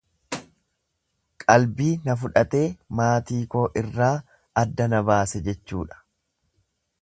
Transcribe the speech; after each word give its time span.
Qalbii 1.43 1.91
na 2.07 2.15
fudhatee 2.21 2.63
maatii 3.01 3.43
koo 3.53 3.63
irraa 3.83 4.11
adda 4.63 4.89
na 4.95 5.03
baase 5.11 5.43
jechuudha. 5.51 6.01